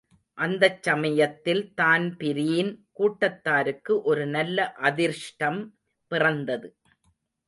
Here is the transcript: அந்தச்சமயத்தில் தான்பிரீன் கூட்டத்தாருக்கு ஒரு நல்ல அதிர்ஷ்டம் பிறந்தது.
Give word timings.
அந்தச்சமயத்தில் 0.37 1.61
தான்பிரீன் 1.73 2.71
கூட்டத்தாருக்கு 2.99 4.01
ஒரு 4.03 4.25
நல்ல 4.27 4.57
அதிர்ஷ்டம் 4.81 5.61
பிறந்தது. 6.11 6.69